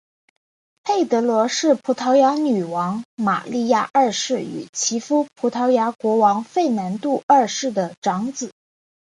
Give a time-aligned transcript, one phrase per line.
[0.83, 8.49] 佩德罗是葡萄牙女王玛莉亚二世与其夫葡萄牙国王费南度二世的长子。